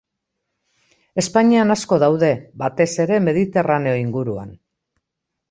Espainian 1.23 1.73
asko 1.75 1.99
daude, 2.05 2.31
batez 2.63 2.89
ere 3.05 3.21
Mediterraneo 3.27 3.95
inguruan. 4.07 4.57